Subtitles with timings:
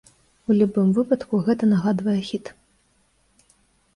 [0.51, 2.45] У любым выпадку гэта нагадвае хіт!